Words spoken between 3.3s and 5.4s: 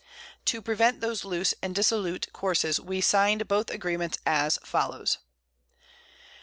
both Agreements as follows.